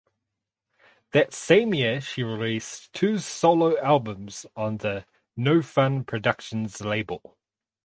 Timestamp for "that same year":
1.11-2.01